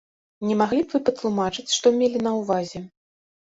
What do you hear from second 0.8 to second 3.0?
б вы патлумачыць, што мелі на ўвазе?